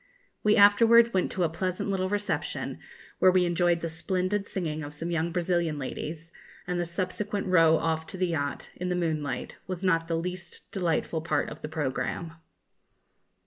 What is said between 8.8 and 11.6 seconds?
the moonlight, was not the least delightful part